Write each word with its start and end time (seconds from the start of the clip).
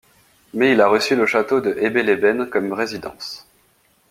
Mais 0.55 0.71
il 0.71 0.81
a 0.81 0.87
reçu 0.87 1.15
le 1.15 1.27
Château 1.27 1.61
de 1.61 1.75
Ebeleben 1.77 2.49
comme 2.49 2.73
résidence. 2.73 3.45